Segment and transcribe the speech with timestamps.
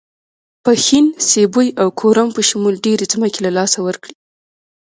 [0.63, 4.13] پښین، سیبۍ او کورم په شمول ډېرې ځمکې له لاسه ورکړې.